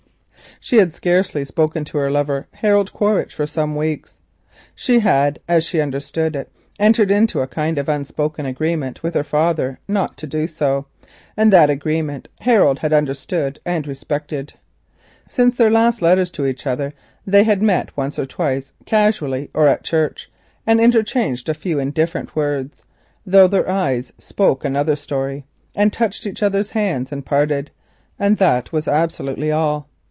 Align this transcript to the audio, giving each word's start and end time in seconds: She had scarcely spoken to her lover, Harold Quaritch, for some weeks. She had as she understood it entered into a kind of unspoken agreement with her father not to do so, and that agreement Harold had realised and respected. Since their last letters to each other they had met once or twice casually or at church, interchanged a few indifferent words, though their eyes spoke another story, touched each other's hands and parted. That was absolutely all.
She 0.63 0.77
had 0.77 0.93
scarcely 0.93 1.43
spoken 1.43 1.85
to 1.85 1.97
her 1.97 2.11
lover, 2.11 2.45
Harold 2.51 2.93
Quaritch, 2.93 3.33
for 3.33 3.47
some 3.47 3.75
weeks. 3.75 4.17
She 4.75 4.99
had 4.99 5.39
as 5.47 5.63
she 5.63 5.81
understood 5.81 6.35
it 6.35 6.51
entered 6.77 7.09
into 7.09 7.39
a 7.39 7.47
kind 7.47 7.79
of 7.79 7.89
unspoken 7.89 8.45
agreement 8.45 9.01
with 9.01 9.15
her 9.15 9.23
father 9.23 9.79
not 9.87 10.17
to 10.17 10.27
do 10.27 10.45
so, 10.45 10.85
and 11.35 11.51
that 11.51 11.71
agreement 11.71 12.27
Harold 12.41 12.77
had 12.77 12.91
realised 12.91 13.57
and 13.65 13.87
respected. 13.87 14.53
Since 15.27 15.55
their 15.55 15.71
last 15.71 15.99
letters 15.99 16.29
to 16.31 16.45
each 16.45 16.67
other 16.67 16.93
they 17.25 17.43
had 17.43 17.63
met 17.63 17.97
once 17.97 18.19
or 18.19 18.27
twice 18.27 18.71
casually 18.85 19.49
or 19.55 19.67
at 19.67 19.83
church, 19.83 20.29
interchanged 20.67 21.49
a 21.49 21.55
few 21.55 21.79
indifferent 21.79 22.35
words, 22.35 22.83
though 23.25 23.47
their 23.47 23.67
eyes 23.67 24.13
spoke 24.19 24.63
another 24.63 24.95
story, 24.95 25.43
touched 25.91 26.27
each 26.27 26.43
other's 26.43 26.71
hands 26.71 27.11
and 27.11 27.25
parted. 27.25 27.71
That 28.19 28.71
was 28.71 28.87
absolutely 28.87 29.51
all. 29.51 29.87